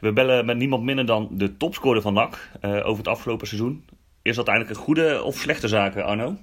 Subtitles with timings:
[0.00, 3.88] We bellen met niemand minder dan de topscorer van NAC over het afgelopen seizoen.
[4.22, 6.36] Is dat eigenlijk een goede of slechte zaak, Arno?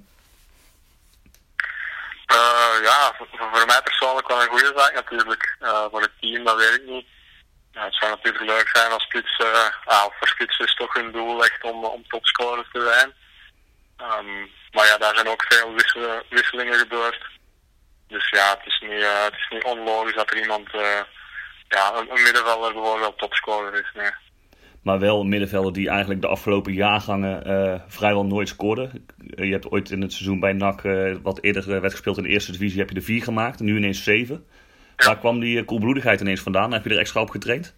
[2.82, 5.56] ja, voor, mij persoonlijk wel een goede zaak natuurlijk.
[5.90, 7.06] voor het team, dat weet ik niet.
[7.72, 11.44] Ja, het zou natuurlijk leuk zijn als spits, uh, voor spits is toch hun doel
[11.44, 13.14] echt om, om topscorer te zijn.
[14.10, 15.74] Um, maar ja, daar zijn ook veel
[16.28, 17.26] wisselingen gebeurd.
[18.08, 20.68] Dus ja, het is niet, het is niet onlogisch dat er iemand,
[21.76, 23.90] ja, een, middenvelder bijvoorbeeld topscorer is.
[23.94, 24.10] Nee.
[24.82, 28.90] Maar wel een middenvelder die eigenlijk de afgelopen jaargangen uh, vrijwel nooit scoorde.
[29.16, 30.82] Je hebt ooit in het seizoen bij NAC,
[31.22, 33.60] wat eerder werd gespeeld in de eerste divisie, heb je er vier gemaakt.
[33.60, 34.46] Nu ineens zeven.
[34.96, 36.72] Waar kwam die koelbloedigheid ineens vandaan?
[36.72, 37.76] Heb je er extra op getraind?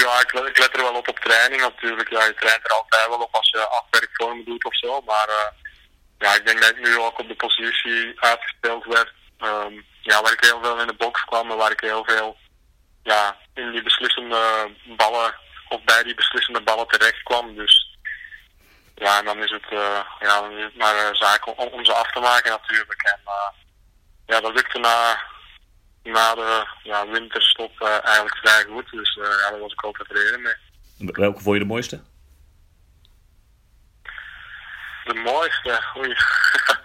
[0.00, 2.10] Ja, ik, ik, let er wel op op training natuurlijk.
[2.10, 5.00] Ja, je traint er altijd wel op als je afwerkvormen doet of zo.
[5.00, 5.48] Maar uh,
[6.18, 9.12] ja, ik denk dat ik nu ook op de positie uitgespeeld werd.
[9.38, 12.36] Um, ja, waar ik heel veel in de box kwam en waar ik heel veel
[13.02, 15.34] ja, in die beslissende ballen
[15.68, 17.54] of bij die beslissende ballen terecht kwam.
[17.54, 17.96] Dus
[18.94, 21.84] ja, en dan is het, uh, ja, dan is het maar een zaak om, om,
[21.84, 23.02] ze af te maken natuurlijk.
[23.02, 23.48] En uh,
[24.26, 25.30] ja, dat lukte na
[26.02, 28.90] na de ja, winterstop eigenlijk vrij goed.
[28.90, 30.54] Dus ja, daar was ik ook tevreden mee.
[31.12, 32.02] Welke vond je de mooiste?
[35.04, 35.82] De mooiste?
[35.96, 36.08] Oei.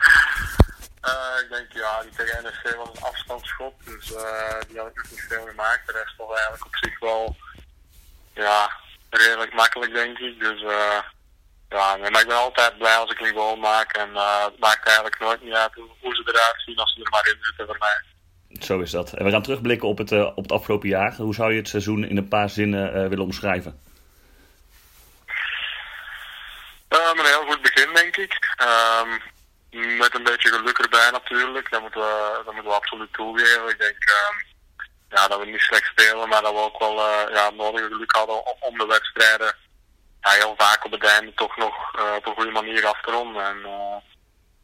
[1.08, 3.74] uh, ik denk ja, die tegen NSC was een afstandsschot.
[3.86, 4.08] Dus
[4.68, 5.88] die had ik nog niet veel gemaakt.
[5.88, 7.36] De rest was eigenlijk op zich wel
[8.34, 8.72] ja,
[9.10, 10.40] redelijk makkelijk denk ik.
[10.40, 10.62] Dus
[11.70, 13.92] ja, maar ik ben altijd blij als ik een goal maak.
[13.92, 17.28] En het maakt eigenlijk nooit niet uit hoe ze eruit zien als ze er maar
[17.28, 18.16] in zitten voor mij.
[18.60, 19.14] Zo is dat.
[19.14, 21.16] En we gaan terugblikken op het, uh, op het afgelopen jaar.
[21.16, 23.80] Hoe zou je het seizoen in een paar zinnen uh, willen omschrijven?
[26.90, 28.56] Um, een heel goed begin, denk ik.
[28.62, 29.22] Um,
[29.78, 31.72] met een beetje geluk erbij natuurlijk.
[31.72, 33.70] Dat moeten we, dat moeten we absoluut toegeven.
[33.70, 34.46] Ik denk um,
[35.10, 38.16] ja, dat we niet slecht spelen, maar dat we ook wel uh, ja, nodige geluk
[38.16, 39.56] hadden om, de wedstrijden
[40.22, 41.76] ja, heel vaak op het einde toch nog
[42.16, 43.46] op een goede manier af te ronden.
[43.46, 43.66] En,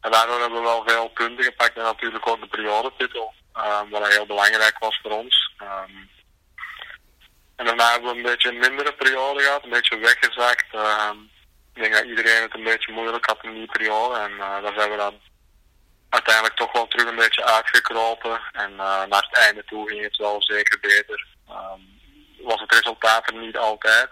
[0.02, 3.34] en daardoor hebben we wel veel punten gepakt en natuurlijk ook de periodetitel.
[3.58, 5.52] Um, wat heel belangrijk was voor ons.
[5.62, 6.10] Um,
[7.56, 10.66] en daarna hebben we een beetje een mindere periode gehad, een beetje weggezakt.
[11.74, 14.20] Ik denk dat iedereen het een beetje moeilijk had in die periode.
[14.20, 15.20] En uh, daar zijn we dan
[16.10, 18.42] uiteindelijk toch wel terug een beetje uitgekropen.
[18.52, 21.26] En uh, naar het einde toe ging het wel zeker beter.
[21.50, 22.02] Um,
[22.38, 24.10] was het resultaat er niet altijd.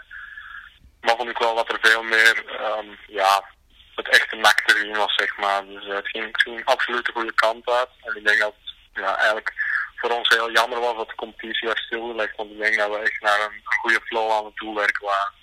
[1.02, 2.44] Maar vond ik wel dat er veel meer,
[2.78, 3.44] um, ja,
[3.96, 5.66] het echte nak te was, zeg maar.
[5.66, 7.90] Dus uh, het, ging, het absoluut de goede kant uit.
[8.04, 8.56] En ik denk dat
[8.94, 9.54] ja, eigenlijk
[9.96, 12.36] voor ons heel jammer was dat de competitie werd stilgelegd.
[12.36, 15.41] Want ik denk dat we echt naar een, een goede flow aan het toewerken waren.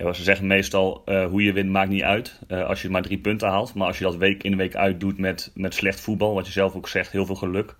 [0.00, 3.02] Ja, ze zeggen meestal, uh, hoe je wint maakt niet uit uh, als je maar
[3.02, 3.74] drie punten haalt.
[3.74, 6.52] Maar als je dat week in week uit doet met, met slecht voetbal, wat je
[6.52, 7.74] zelf ook zegt, heel veel geluk.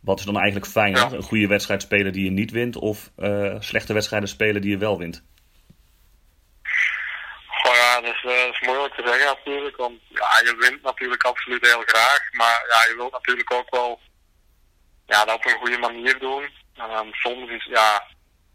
[0.00, 1.00] Wat is dan eigenlijk fijner?
[1.00, 1.12] Ja.
[1.12, 4.78] Een goede wedstrijd spelen die je niet wint of uh, slechte wedstrijden spelen die je
[4.78, 5.24] wel wint?
[7.46, 9.76] Goh ja, dat is, dat is moeilijk te zeggen natuurlijk.
[9.76, 12.20] Want ja, je wint natuurlijk absoluut heel graag.
[12.32, 14.00] Maar ja, je wilt natuurlijk ook wel
[15.06, 16.48] ja, dat op een goede manier doen.
[17.12, 18.06] Soms is, ja,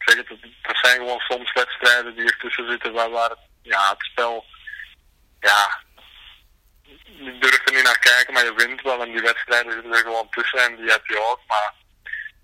[0.06, 0.30] zeg het,
[0.62, 4.46] er zijn gewoon soms wedstrijden die ertussen zitten waar, waar het, ja, het spel,
[5.40, 5.81] ja,
[7.06, 9.02] je durft er niet naar kijken, maar je wint wel.
[9.02, 11.40] En die wedstrijden zitten er gewoon tussen en die heb je ook.
[11.47, 11.74] Maar,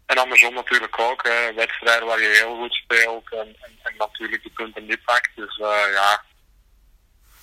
[0.05, 4.51] en andersom natuurlijk ook, hè, wedstrijden waar je heel goed speelt en, en, natuurlijk die
[4.51, 5.29] punten niet pakt.
[5.35, 6.23] Dus uh, ja,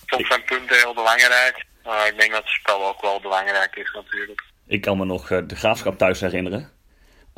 [0.05, 1.65] soms zijn punten heel belangrijk.
[1.85, 4.43] Uh, ik denk dat het spel ook wel belangrijk is natuurlijk.
[4.67, 6.76] Ik kan me nog uh, de graafschap thuis herinneren.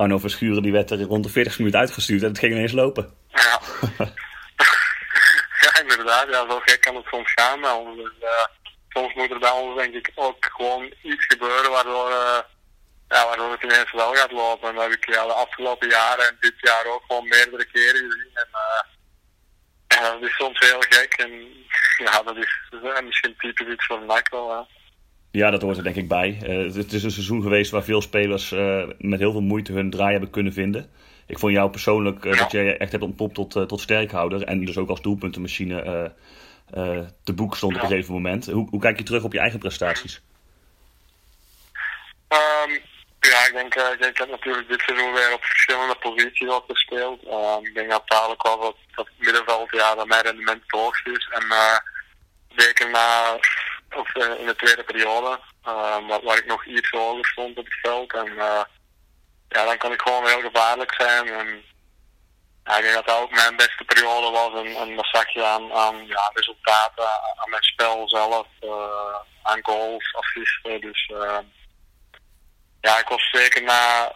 [0.00, 3.14] Arno Verschuren die werd er rond de 40 minuten uitgestuurd en het ging ineens lopen.
[3.28, 3.60] Ja,
[5.64, 6.28] ja inderdaad.
[6.28, 7.60] Ja, zo gek kan het soms gaan.
[7.60, 7.80] Maar
[8.22, 8.44] uh,
[8.88, 12.38] soms moet er bij denk ik ook gewoon iets gebeuren waardoor, uh,
[13.08, 14.68] ja, waardoor het ineens wel gaat lopen.
[14.68, 18.30] En dat heb ik de afgelopen jaren en dit jaar ook gewoon meerdere keren gezien.
[18.34, 18.48] En,
[19.88, 21.12] ja, dat is soms heel gek.
[21.12, 21.30] En
[22.04, 22.70] ja, dat is,
[23.04, 23.86] misschien typisch iets
[24.30, 24.50] wel.
[24.50, 24.79] Hè.
[25.32, 26.38] Ja, dat hoort er denk ik bij.
[26.42, 29.90] Uh, het is een seizoen geweest waar veel spelers uh, met heel veel moeite hun
[29.90, 30.90] draai hebben kunnen vinden.
[31.26, 32.30] Ik vond jou persoonlijk ja.
[32.30, 34.42] dat je echt hebt ontpopt tot, tot sterkhouder.
[34.42, 36.12] En dus ook als doelpuntenmachine
[37.24, 38.46] te boek stond op een gegeven moment.
[38.46, 40.20] Hoe, hoe kijk je terug op je eigen prestaties?
[42.28, 42.72] Um,
[43.20, 43.74] ja, ik denk,
[44.08, 47.24] ik heb natuurlijk dit seizoen weer op verschillende posities al gespeeld.
[47.24, 51.06] Uh, ik denk dat dadelijk wel dat, dat middenveld ja, dat mijn rendement het hoogst
[51.06, 51.28] is.
[51.32, 51.44] En
[52.56, 53.38] zeker na,
[53.96, 58.12] of in de tweede periode, waar, waar, ik nog iets hoger stond op het veld.
[58.12, 58.34] En
[59.48, 61.28] ja, dan kan ik gewoon heel gevaarlijk zijn.
[61.28, 61.48] En
[62.76, 64.64] ik denk dat dat ook mijn beste periode was.
[64.64, 67.04] En, en dat aan, aan ja, resultaten,
[67.36, 68.46] aan mijn spel zelf,
[69.42, 70.80] aan goals, assisten.
[70.80, 71.12] Dus
[72.80, 74.12] ja, ik was zeker na,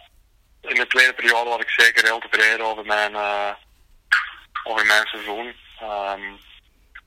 [0.60, 3.16] in de tweede periode was ik zeker heel tevreden over mijn,
[4.64, 5.56] over mijn seizoen.
[5.82, 6.38] Um,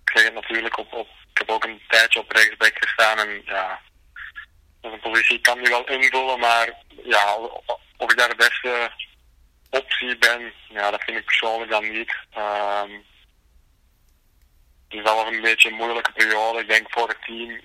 [0.08, 1.08] ik zeg het natuurlijk op,
[1.40, 3.80] ik heb ook een tijdje op rechtsback gestaan en ja,
[4.82, 6.74] is een positie kan die wel invullen, maar
[7.04, 7.36] ja,
[7.98, 8.92] of ik daar de beste
[9.70, 12.16] optie ben, ja, dat vind ik persoonlijk dan niet.
[12.38, 13.06] Um,
[14.88, 16.60] dus dat was een beetje een moeilijke periode.
[16.60, 17.62] Ik denk voor het team,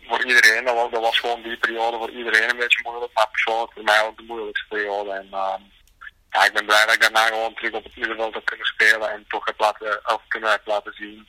[0.00, 3.30] voor iedereen, dat was, dat was gewoon die periode voor iedereen een beetje moeilijk, maar
[3.30, 5.10] persoonlijk voor mij ook de moeilijkste periode.
[5.10, 5.72] En um,
[6.30, 9.10] ja, ik ben blij dat ik daarna gewoon terug op het middenveld heb kunnen spelen
[9.10, 11.28] en toch heb laten, of kunnen heb laten zien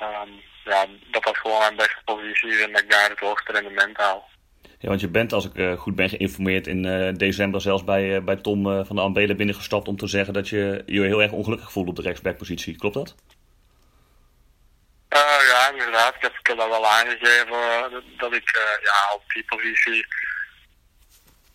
[0.00, 3.52] um, ja, dat dat gewoon mijn beste positie is en dat ik daar het hoogste
[3.52, 4.28] rendement haal.
[4.78, 8.04] Ja, want je bent, als ik uh, goed ben geïnformeerd, in uh, december zelfs bij,
[8.04, 11.32] uh, bij Tom van de Ambelen binnengestapt om te zeggen dat je je heel erg
[11.32, 12.76] ongelukkig voelt op de rechtsbackpositie.
[12.76, 13.14] Klopt dat?
[15.48, 16.14] ja, inderdaad.
[16.14, 18.50] Ik heb, ik heb dat wel aangegeven dat ik
[18.82, 20.06] ja, op die positie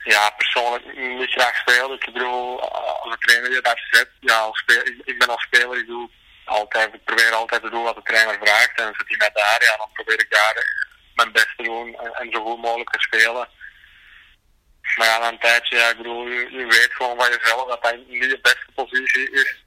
[0.04, 1.94] ja, persoonlijk niet graag speel.
[1.94, 2.62] Ik bedoel,
[3.01, 6.10] als een trainer je daar zet, ja, als speel, ik ben als speler, ik doe
[6.45, 8.80] altijd, ik probeer altijd te doen wat de trainer vraagt.
[8.80, 10.56] En zit hij mij daar, ja, dan probeer ik daar
[11.16, 13.48] mijn best te doen en, zo goed mogelijk te spelen.
[14.98, 17.95] Maar ja, na een tijdje, ja, ik bedoel, je, weet gewoon van jezelf dat dat
[18.07, 19.63] niet je beste positie is.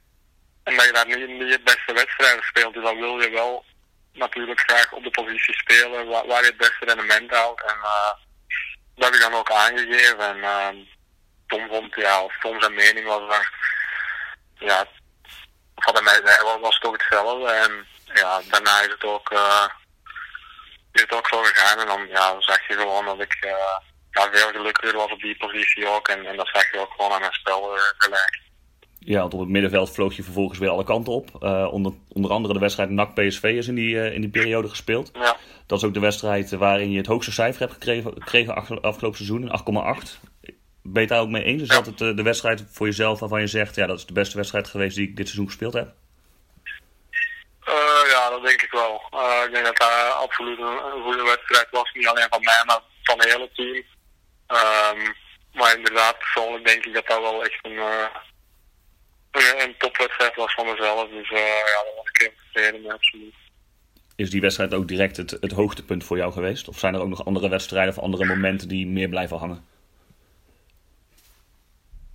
[0.63, 2.73] En dat je daar niet, niet je beste wedstrijden speelt.
[2.73, 3.65] Dus dan wil je wel
[4.13, 7.63] natuurlijk graag op de positie spelen waar, waar je het beste rendement houdt.
[7.63, 8.13] En uh,
[8.95, 10.19] dat heb ik dan ook aangegeven.
[10.19, 10.67] En uh,
[11.47, 13.21] Tom vond, ja, of Tom zijn mening was
[14.57, 14.85] ja,
[15.85, 17.51] wat mij zei was, was toch hetzelfde.
[17.51, 19.65] En ja, daarna is het ook, uh,
[20.91, 21.79] is het ook zo gegaan.
[21.79, 23.51] En dan, ja, zag je gewoon dat ik uh,
[24.11, 26.07] ja, veel gelukkiger was op die positie ook.
[26.07, 28.45] En, en dat zag je ook gewoon aan mijn spel uh, gelijk.
[28.99, 31.43] Ja, want op het middenveld vloog je vervolgens weer alle kanten op.
[31.71, 35.11] Onder, onder andere de wedstrijd NAC-PSV is in die, in die periode gespeeld.
[35.13, 35.37] Ja.
[35.65, 39.51] Dat is ook de wedstrijd waarin je het hoogste cijfer hebt gekregen, gekregen afgelopen seizoen,
[39.99, 40.19] 8,8.
[40.89, 41.61] Ben je daar ook mee eens?
[41.61, 44.37] Is dat het, de wedstrijd voor jezelf waarvan je zegt, ja, dat is de beste
[44.37, 45.93] wedstrijd geweest die ik dit seizoen gespeeld heb?
[47.67, 49.01] Uh, ja, dat denk ik wel.
[49.13, 51.91] Uh, ik denk dat dat absoluut een, een, goede wedstrijd was.
[51.93, 53.75] Niet alleen van mij, maar van het hele team.
[54.47, 55.15] Um,
[55.53, 58.05] maar inderdaad, persoonlijk denk ik dat dat wel echt een, uh,
[59.31, 61.09] een, een topwedstrijd was van mezelf.
[61.09, 63.35] Dus ja, daar was ik heel tevreden mee, absoluut.
[64.15, 66.67] Is die wedstrijd ook direct het, het hoogtepunt voor jou geweest?
[66.67, 69.66] Of zijn er ook nog andere wedstrijden of andere momenten die meer blijven hangen?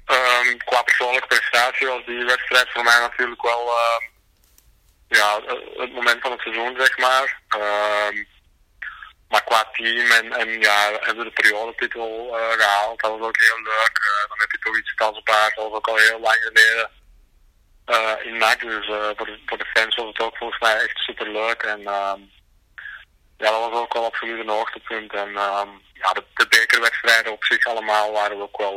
[0.06, 3.98] Um, qua persoonlijke prestatie was die wedstrijd voor mij natuurlijk wel uh,
[5.08, 5.40] ja,
[5.76, 7.40] het moment van het seizoen, zeg maar.
[7.56, 8.24] Uh,
[9.28, 13.00] maar qua team en, en ja, hebben we de periodetitel uh, gehaald.
[13.00, 13.98] Dat was ook heel leuk.
[14.00, 15.54] Uh, dan heb je toch iets tastbaars.
[15.54, 16.90] Dat was ook al heel lang geleden
[17.86, 18.60] uh, in NAC.
[18.60, 18.86] Dus
[19.46, 21.62] voor, de, fans was het ook volgens mij echt super leuk.
[21.62, 22.20] En ehm,
[23.38, 25.12] ja, dat was ook wel absoluut een hoogtepunt.
[25.12, 28.74] En ehm, ja, de, de bekerwedstrijden op zich allemaal waren ook wel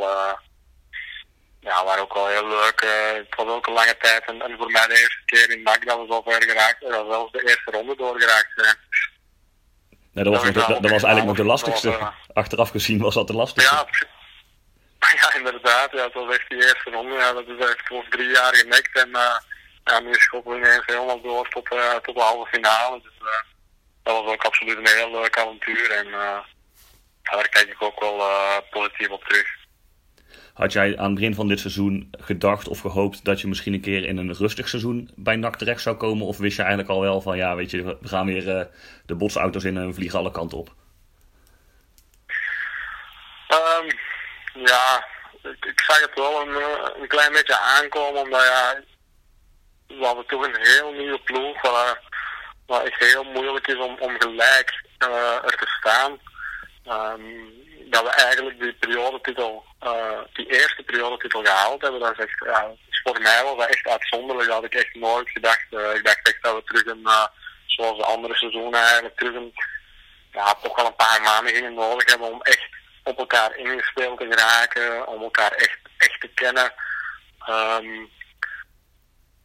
[1.65, 2.81] ja, waren ook wel heel leuk.
[2.83, 5.63] Uh, het was ook een lange tijd en, en voor mij de eerste keer in
[5.63, 6.91] NAC dat we zo ver geraakt zijn.
[6.91, 8.77] Dat zelfs de eerste ronde doorgeraakt zijn.
[10.11, 11.87] Nee, dat, was, nog de, dat was eigenlijk nog de lastigste.
[11.87, 13.75] Uh, Achteraf gezien was dat de lastigste.
[13.75, 13.87] Ja,
[15.21, 15.91] ja inderdaad.
[15.91, 17.13] Ja, het was echt die eerste ronde.
[17.13, 18.97] Ja, dat is echt voor drie jaar genekt.
[18.97, 19.37] En uh,
[19.83, 23.01] ja, nu schoppen we ineens helemaal door tot, uh, tot de halve finale.
[23.01, 23.13] Dus
[24.03, 25.91] dat was ook absoluut een heel leuk avontuur.
[25.91, 26.11] En
[27.21, 28.23] daar kijk ik ook wel
[28.69, 29.54] positief op terug.
[30.55, 33.81] Had jij aan het begin van dit seizoen gedacht of gehoopt dat je misschien een
[33.81, 36.27] keer in een rustig seizoen bij NAC terecht zou komen?
[36.27, 38.65] Of wist je eigenlijk al wel van ja, weet je, we gaan weer uh,
[39.05, 40.69] de botsauto's in en vliegen alle kanten op?
[43.49, 43.87] Um,
[44.65, 45.07] ja,
[45.41, 48.81] ik, ik, zag het wel een, eh, een, klein beetje aankomen, omdat ja,
[49.87, 52.01] we hadden toch een heel nieuwe ploeg waar,
[52.65, 56.19] waar echt heel moeilijk is om, om gelijk uh, er te staan.
[56.87, 62.45] Um, dat we eigenlijk die periodetitel, uh, die eerste periodetitel gehaald hebben, dat is echt,
[62.45, 62.71] ja,
[63.03, 64.47] voor mij was dat echt uitzonderlijk.
[64.47, 65.65] Dat had ik echt nooit gedacht.
[65.71, 67.25] Uh, ik dacht echt dat we terug een, uh,
[67.65, 69.33] zoals de andere seizoenen eigenlijk, terug
[70.31, 72.67] ja, toch wel een paar maanden gingen nodig hebben om echt
[73.03, 76.73] op elkaar ingespeeld te geraken, om elkaar echt, echt te kennen.
[77.49, 78.09] Um,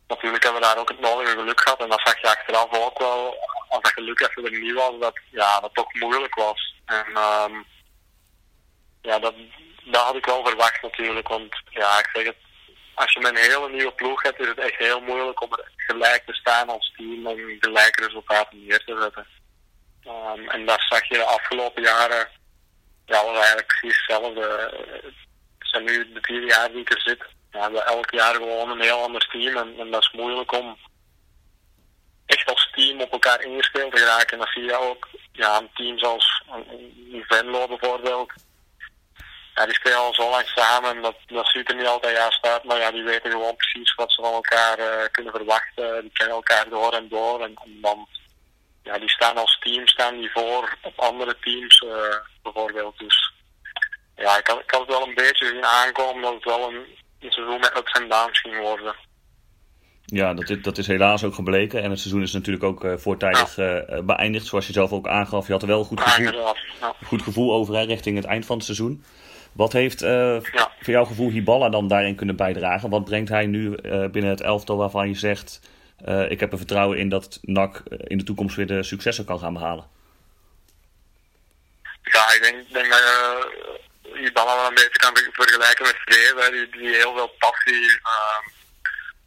[0.07, 2.99] natuurlijk hebben we daar ook het nodige geluk gehad en dat zag je achteraf ook
[2.99, 3.37] wel,
[3.69, 6.75] als dat geluk even er niet was, dat ja, dat toch moeilijk was.
[6.85, 7.67] En um,
[9.03, 9.35] ja, dat,
[9.85, 11.29] dat had ik wel verwacht natuurlijk.
[11.29, 12.37] Want ja, ik zeg het,
[12.95, 15.71] als je met een hele nieuwe ploeg hebt, is het echt heel moeilijk om er
[15.77, 19.27] gelijk te staan als team en gelijke resultaten neer te zetten.
[20.07, 22.29] Um, en dat zag je de afgelopen jaren,
[23.07, 24.41] ja, was eigenlijk precies hetzelfde.
[25.59, 27.25] Het zijn nu de vier jaar die ik er zit.
[27.51, 30.79] Ja, we elk jaar gewoon een heel ander team en, en dat is moeilijk om
[32.27, 34.33] echt als team op elkaar ingespeeld te geraken.
[34.33, 36.43] En dat zie je ook ja, een team zoals
[37.29, 38.33] Venlo bijvoorbeeld
[39.61, 41.03] ja, die spelen al zo lang samen.
[41.03, 42.65] Dat, dat ziet er niet altijd juist uit.
[42.65, 46.01] Maar ja, die weten gewoon precies wat ze van elkaar uh, kunnen verwachten.
[46.01, 47.41] Die kennen elkaar door en door.
[47.41, 48.07] En, en, dan,
[48.83, 51.93] ja, die staan als team staan die voor op andere teams uh,
[52.43, 52.99] bijvoorbeeld.
[52.99, 53.33] Dus
[54.17, 56.85] ja, ik had, ik had het wel een beetje zien aankomen dat het wel een,
[57.21, 58.95] een seizoen met ups en downs ging worden.
[60.05, 61.83] Ja, dat is, dat is helaas ook gebleken.
[61.83, 65.47] En het seizoen is natuurlijk ook uh, voortijdig uh, beëindigd, zoals je zelf ook aangaf.
[65.47, 66.33] Je had er wel een goed gevoel,
[66.81, 66.95] ja.
[67.05, 69.05] goed gevoel over hè, richting het eind van het seizoen.
[69.53, 70.41] Wat heeft ja.
[70.81, 72.91] voor jouw gevoel Hiballa dan daarin kunnen bijdragen?
[72.91, 73.75] Wat brengt hij nu
[74.11, 75.61] binnen het elftal waarvan je zegt...
[76.29, 79.53] ik heb er vertrouwen in dat NAC in de toekomst weer de successen kan gaan
[79.53, 79.85] behalen?
[82.03, 83.51] Ja, ik denk, denk dat je
[84.15, 86.53] Hiballa wel een beetje kan vergelijken met Vreven.
[86.53, 88.01] Die, die heel veel passie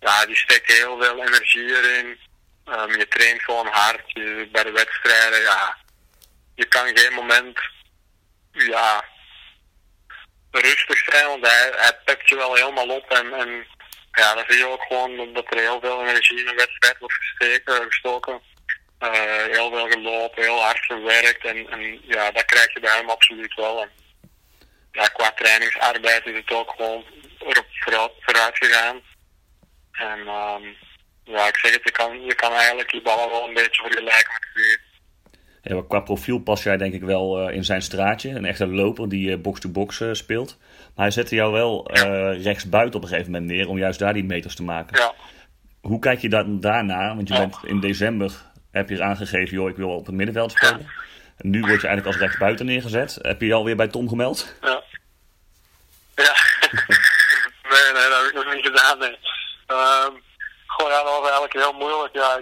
[0.03, 2.19] ja, die steekt heel veel energie erin.
[2.65, 4.01] Um, je traint gewoon hard.
[4.05, 5.77] Je, bij de wedstrijden, ja,
[6.55, 7.59] je kan geen moment
[8.51, 9.03] ja,
[10.61, 13.11] rustig zijn, want hij, hij pakt je wel helemaal op.
[13.11, 13.67] En, en
[14.11, 17.15] ja, dan zie je ook gewoon dat er heel veel energie in een wedstrijd wordt
[17.65, 18.41] gestoken.
[18.99, 19.11] Uh,
[19.51, 21.45] heel veel gelopen, heel hard gewerkt.
[21.45, 23.81] En, en ja, dat krijg je bij hem absoluut wel.
[23.81, 23.89] En,
[24.91, 27.05] ja, qua trainingsarbeid is het ook gewoon
[27.39, 27.65] erop
[28.19, 29.01] vooruit, gegaan.
[29.91, 30.77] En um,
[31.23, 34.47] ja, ik zeg het, je kan, je kan eigenlijk die ballen wel een beetje vergelijken
[34.53, 34.79] met
[35.87, 38.29] qua profiel pas jij denk ik wel uh, in zijn straatje.
[38.29, 40.57] Een echte loper die box-to-box uh, -box, uh, speelt.
[40.95, 42.31] Maar hij zette jou wel ja.
[42.31, 44.99] rechts buiten op een gegeven moment neer om juist daar die meters te maken.
[44.99, 45.13] Ja.
[45.81, 47.15] Hoe kijk je dan daarna?
[47.15, 48.31] Want je bent in december
[48.71, 50.79] heb je aangegeven, joh, ik wil op het middenveld spelen.
[50.79, 51.01] Ja.
[51.37, 53.19] En nu word je eigenlijk als rechtsbuiten neergezet.
[53.21, 54.55] Heb je je alweer bij Tom gemeld?
[54.61, 54.83] Ja.
[56.15, 56.33] Ja.
[57.73, 58.99] nee, nee, dat heb ik nog niet gedaan.
[58.99, 59.09] Nee.
[59.09, 60.21] Um,
[60.67, 62.13] gewoon, ja, dat was eigenlijk heel moeilijk.
[62.13, 62.39] Ja,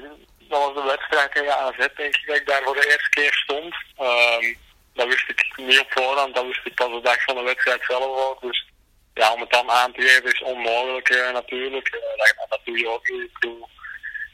[0.52, 3.34] dat was de wedstrijd tegen AZ, denk ik, dat ik daar voor de eerste keer
[3.34, 3.76] stond.
[4.00, 4.58] Um,
[4.94, 7.84] dat wist ik niet op voorhand, dat wist ik pas de dag van de wedstrijd
[7.88, 8.42] zelf ook.
[8.42, 8.68] Dus
[9.14, 11.96] ja, om het dan aan te geven is onmogelijk uh, natuurlijk.
[11.96, 13.22] Uh, dat, dat doe je ook niet.
[13.22, 13.70] Ik bedoel,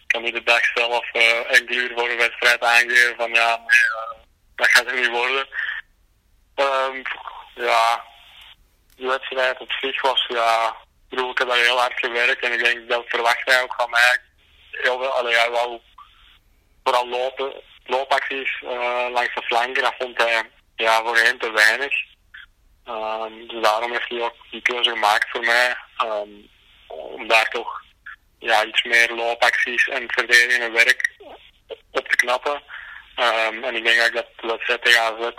[0.07, 4.25] kan niet de dag zelf uh, enkele uur voor de wedstrijd aangeven van ja, nee,
[4.55, 5.47] dat gaat er niet worden.
[6.55, 7.01] Um,
[7.55, 8.03] ja,
[8.95, 12.53] de wedstrijd op zich was ja, ik bedoel, ik heb daar heel hard gewerkt en
[12.53, 14.17] ik denk dat verwacht hij ook van mij.
[14.71, 15.79] Heel veel, wou
[16.87, 17.53] vooral lopen,
[17.85, 21.93] loopacties uh, langs de flanken, dat vond hij ja, voorheen te weinig.
[22.85, 25.75] Um, dus daarom heeft hij ook die keuze gemaakt voor mij.
[26.03, 26.49] Um,
[26.87, 27.81] om daar toch
[28.39, 31.15] ja, iets meer loopacties en verdedigende werk
[31.91, 32.63] op te knappen.
[33.19, 35.31] Um, en ik denk dat ik dat de wedstrijd tegen AZ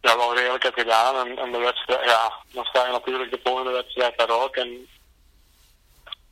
[0.00, 1.26] ja, wel redelijk heb gedaan.
[1.26, 4.56] En, en de wedstrijd, ja, dan sta je natuurlijk de volgende wedstrijd daar ook.
[4.56, 4.88] En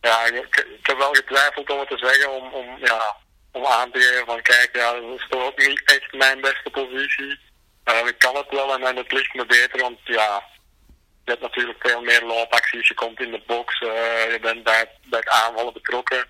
[0.00, 3.16] ja, ik, ik heb wel getwijfeld om het te zeggen, om, om, ja,
[3.52, 6.70] om aan te geven van kijk, ja, dat is toch ook niet echt mijn beste
[6.70, 7.40] positie.
[7.84, 10.44] Uh, ik kan het wel en, het ligt me beter, want ja,
[11.24, 13.88] je hebt natuurlijk veel meer loopacties, je komt in de box, uh,
[14.32, 16.26] je bent bij, het aanvallen betrokken.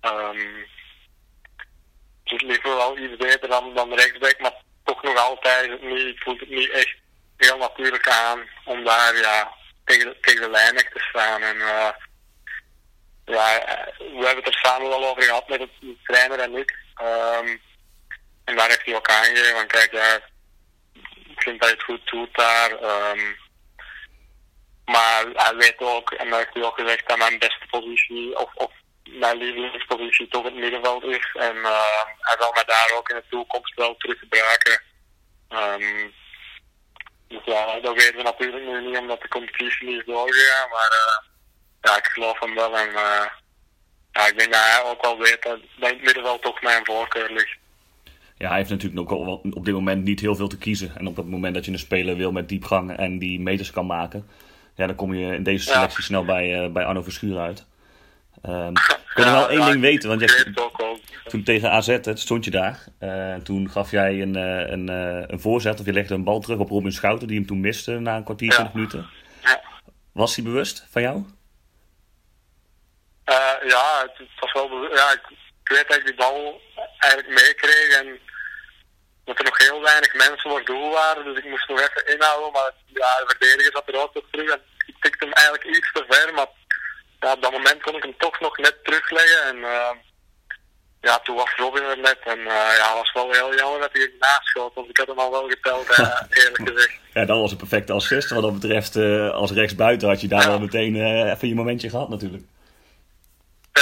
[0.00, 0.66] Um,
[2.24, 6.48] het ligt wel iets beter dan, dan rechtsback, maar toch nog altijd niet, voelt het
[6.48, 6.94] niet echt
[7.36, 9.52] heel natuurlijk aan om daar ja,
[9.84, 11.42] tegen, de, tegen de lijn te staan.
[11.42, 11.88] En uh,
[13.24, 13.60] ja,
[13.98, 16.74] we hebben het er samen wel over gehad met de trainer en ik.
[17.02, 17.60] Um,
[18.44, 20.20] en daar heeft hij ook aangegeven van kijk, ja,
[21.28, 22.70] ik vind dat je het goed doet daar.
[22.70, 23.36] Um,
[24.84, 28.54] maar hij weet ook, en dat heeft hij ook gezegd, dat mijn beste positie, of,
[28.54, 28.70] of
[29.10, 31.30] mijn lievelingspositie toch het middenveld is.
[31.34, 34.82] En uh, hij zal mij daar ook in de toekomst wel terug gebruiken.
[35.48, 36.14] Um,
[37.28, 40.68] dus ja, dat weten we natuurlijk nu niet omdat de competitie niet is doorgegaan.
[40.68, 41.33] Maar uh,
[41.84, 42.78] ja, ik geloof hem wel.
[42.78, 43.26] En uh,
[44.12, 46.84] ja, ik denk dat hij ook wel weet dat, dat in het middenveld toch mijn
[46.84, 47.56] voorkeur ligt.
[48.38, 50.92] Ja, hij heeft natuurlijk ook al op dit moment niet heel veel te kiezen.
[50.96, 53.86] En op het moment dat je een speler wil met diepgang en die meters kan
[53.86, 54.26] maken,
[54.74, 56.04] ja, dan kom je in deze selectie ja.
[56.04, 57.66] snel bij, uh, bij Arno Verschuur uit.
[58.46, 58.76] Um,
[59.10, 60.52] ik wil ja, wel één ja, ding weten, want je,
[61.24, 62.84] toen tegen AZ het, stond je daar.
[63.00, 64.88] Uh, toen gaf jij een, uh, een,
[65.32, 67.98] een voorzet, of je legde een bal terug op Robin Schouten, die hem toen miste
[67.98, 69.06] na een kwartier, 20 minuten.
[70.12, 71.24] Was hij bewust van jou?
[73.74, 74.94] Ja, het, het, was wel.
[74.94, 75.20] Ja, ik,
[75.62, 76.60] ik, weet dat ik die bal
[76.98, 78.18] eigenlijk meekreeg en
[79.24, 82.52] dat er nog heel weinig mensen voor doel waren, dus ik moest nog even inhouden,
[82.52, 86.04] maar ja, de verdediger zat er ook terug en ik tikte hem eigenlijk iets te
[86.08, 86.46] ver, maar
[87.24, 89.42] ja, op dat moment kon ik hem toch nog net terugleggen.
[89.44, 89.90] En uh,
[91.00, 92.18] ja, toen was Robin er net.
[92.24, 94.74] En uh, ja, was wel heel jammer dat hij er naast schoot.
[94.74, 96.98] Want ik had hem al wel geteld, uh, eerlijk gezegd.
[97.12, 98.30] Ja, dat was een perfecte assist.
[98.30, 98.96] Wat dat betreft,
[99.32, 100.48] als rechtsbuiten had je daar ja.
[100.48, 100.94] wel meteen
[101.30, 102.42] even je momentje gehad natuurlijk.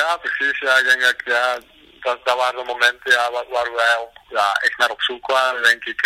[0.00, 0.58] Ja, precies.
[0.58, 1.58] Ja, ik denk dat, ja,
[2.00, 5.62] dat, dat waren de momenten ja, waar, waar wij ja, echt naar op zoek waren,
[5.62, 6.00] denk ik.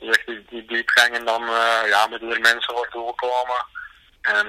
[0.00, 1.42] Echt die, die diepgang en dan
[1.86, 3.66] ja, met de mensen wordt doorkomen.
[4.22, 4.46] En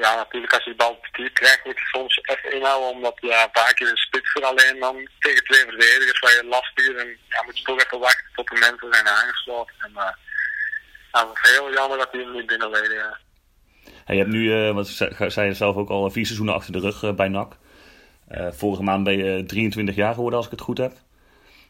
[0.00, 3.48] ja, natuurlijk als je de bal diep krijgt, moet je soms even inhouden, omdat ja,
[3.52, 7.58] vaak is een spitser alleen dan tegen twee verdedigers waar je lastig En ja, moet
[7.58, 9.74] je toch even wachten tot de mensen zijn aangesloten.
[9.78, 12.96] En uh, is heel jammer dat die hem niet binnenleden.
[12.96, 13.18] Ja.
[14.06, 14.86] Je hebt nu, uh, wat
[15.26, 17.56] zei je zelf ook al, vier seizoenen achter de rug uh, bij NAC.
[18.50, 20.92] vorige maand ben je 23 jaar geworden, als ik het goed heb.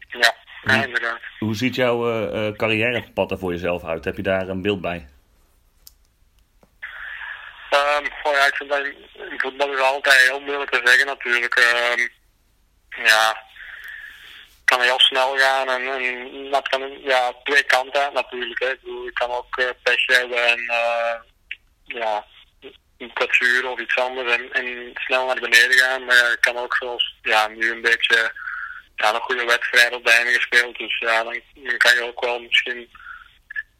[0.08, 1.20] Ja, ja inderdaad.
[1.38, 4.04] Hoe ziet jouw carrièrepad er voor jezelf uit?
[4.04, 5.06] Heb je daar een beeld bij?
[7.74, 11.56] Um, oh ja, ik vind dat in voetbal is altijd heel moeilijk te zeggen natuurlijk.
[11.56, 12.08] Um,
[13.04, 13.42] ja,
[14.64, 18.60] kan heel snel gaan en, en dat kan ja, twee kanten natuurlijk.
[18.60, 18.70] Hè.
[18.70, 21.14] Ik, bedoel, ik kan ook uh, pech hebben en uh,
[21.94, 22.26] ja,
[22.98, 26.04] een kwetsuur of iets anders en, snel naar beneden gaan.
[26.04, 28.32] Maar ik kan ook zoals ja, nu een beetje
[28.96, 30.78] ja, een goede wedstrijd op de einde gespeeld.
[30.78, 31.40] Dus ja, dan,
[31.76, 32.90] kan je ook wel misschien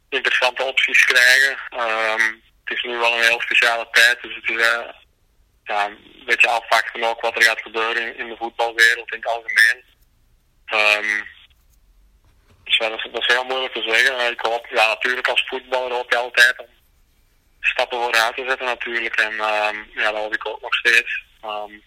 [0.09, 1.59] interessante opties krijgen.
[1.73, 4.89] Um, het is nu wel een heel speciale tijd, dus het is uh,
[5.65, 9.85] ja, een beetje afwachten ook wat er gaat gebeuren in, de voetbalwereld in het algemeen.
[10.75, 11.27] Um,
[12.65, 14.33] dus ja, dat, is, dat is heel moeilijk te zeggen.
[14.33, 16.67] Ik hoop, ja, natuurlijk als voetballer hoop je altijd om
[17.63, 19.15] stappen vooruit te zetten natuurlijk.
[19.15, 21.25] En um, ja, dat hoop ik ook nog steeds.
[21.45, 21.83] Um,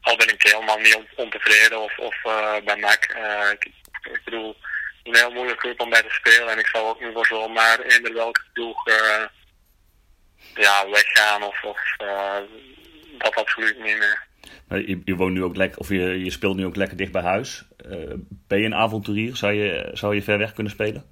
[0.00, 3.14] al ben ik helemaal niet ontevreden of, of uh, bij NAC.
[3.16, 3.64] Uh, ik,
[4.12, 4.56] ik bedoel,
[5.02, 6.48] een heel moeilijke club om bij te spelen.
[6.48, 9.24] En ik zal ook niet voor zomaar eender welke ploeg uh,
[10.54, 11.80] ja, weggaan of, of
[13.18, 14.30] dat absoluut niet meer.
[14.68, 17.22] Je, je, woont nu ook lekker, of je, je speelt nu ook lekker dicht bij
[17.22, 17.64] huis.
[18.48, 19.36] Ben je een avonturier?
[19.36, 21.11] Zou je, zou je ver weg kunnen spelen?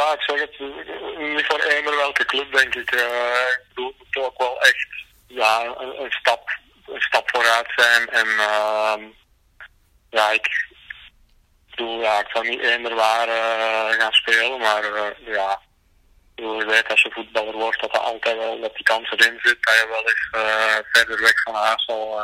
[0.00, 0.58] Ja, ik zeg het
[1.18, 2.94] niet voor eender welke club, denk ik.
[2.94, 4.88] Uh, ik het moet ook wel echt
[5.26, 8.08] ja, een, stap, een stap vooruit zijn.
[8.08, 8.94] En uh,
[10.10, 10.66] ja, ik
[11.70, 14.84] bedoel, ja, ik zou niet eender waar uh, gaan spelen, maar
[15.24, 15.60] ja,
[16.34, 19.58] je weet als je voetballer wordt dat er altijd wel dat die kans erin zit.
[19.60, 20.28] Dat je wel eens
[20.92, 22.20] verder weg van huis zal,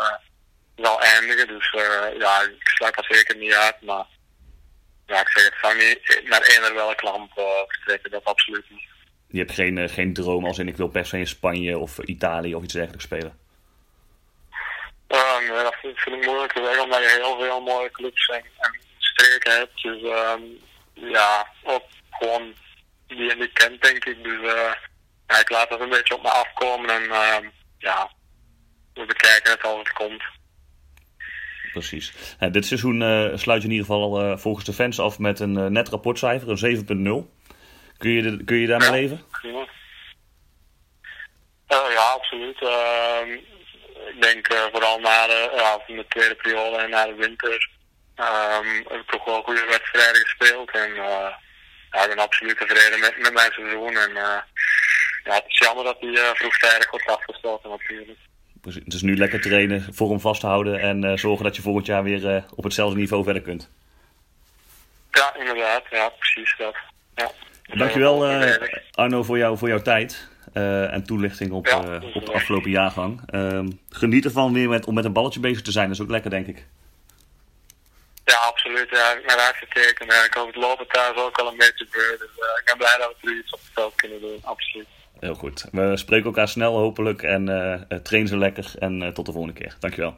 [0.76, 1.46] zal eindigen.
[1.46, 1.70] Dus
[2.18, 3.80] ja, ik sluit dat zeker niet uit.
[3.80, 4.04] Maar
[5.06, 7.30] ja, ik zeg het zou niet naar eender welk land
[7.66, 8.10] vertrekken.
[8.10, 8.88] Dat absoluut niet.
[9.28, 12.54] Je hebt geen, geen droom als in ik wil per se in Spanje of Italië
[12.54, 13.38] of iets dergelijks spelen?
[15.40, 18.44] nee, dat vind, vind, ik moeilijk te zeggen omdat je heel veel mooie clubs en,
[18.58, 19.82] en streken hebt.
[19.82, 20.58] Dus um,
[20.92, 22.54] ja, ook gewoon
[23.06, 24.22] die je niet kent, denk ik.
[24.22, 24.72] Dus uh,
[25.26, 28.10] ja, ik laat het een beetje op me afkomen en uh, ja,
[28.94, 30.22] we bekijken het als het komt.
[31.78, 32.12] Precies.
[32.40, 35.72] Ja, dit seizoen uh, sluit je in ieder geval volgens de fans af met een
[35.72, 37.34] net rapportcijfer, een 7.0.
[37.98, 39.20] Kun je, kun je daarmee ja, leven?
[41.66, 42.62] Ja, ja absoluut.
[42.62, 43.30] Ehm,
[44.14, 47.68] ik denk vooral na de, ja, de tweede periode en na de winter
[48.16, 50.70] um, heb ik toch wel goede wedstrijden gespeeld.
[50.70, 53.96] En ja, ik ben absoluut tevreden met, met mijn seizoen.
[53.96, 54.38] En uh,
[55.24, 58.18] ja, het is jammer dat hij uh, vroegtijdig wordt afgesloten natuurlijk.
[58.84, 62.64] Dus nu lekker trainen, vorm vasthouden en uh, zorgen dat je volgend jaar weer op
[62.64, 63.70] hetzelfde niveau verder kunt.
[65.10, 65.82] Ja, inderdaad.
[65.90, 66.76] Ja, precies dat.
[67.14, 67.30] Ja.
[67.76, 68.24] Dankjewel
[68.92, 70.28] Arno voor, jou, voor jouw tijd.
[70.52, 73.20] en toelichting op, ja, op de afgelopen jaargang.
[73.26, 75.86] Ehm, geniet ervan weer met, om met een balletje bezig te zijn.
[75.86, 76.66] Dat is ook lekker, denk ik.
[78.26, 78.88] Ja, absoluut.
[78.90, 80.12] Ja, ik ben uitgetekend.
[80.12, 82.18] Ja, ik hoop het lopen thuis ook wel een beetje gebeurt.
[82.18, 84.38] Dus ik ben blij dat we er iets op het veld kunnen doen.
[84.42, 84.86] Absoluut.
[85.20, 85.68] Heel goed.
[85.72, 88.74] We spreken elkaar snel hopelijk en eh, eh, uh, train zo lekker.
[88.78, 89.76] En eh, tot de volgende keer.
[89.80, 90.16] Dankjewel.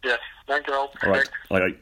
[0.00, 0.90] Ja, yes, dankjewel.
[0.98, 1.30] Alright.
[1.48, 1.78] Hoi,